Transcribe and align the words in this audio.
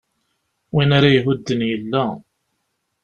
Win 0.75 0.91
ara 0.97 1.09
ihudden 1.17 1.59
yella. 1.69 2.05